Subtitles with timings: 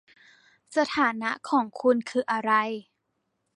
[0.77, 2.51] สถานะของคุณคืออะไร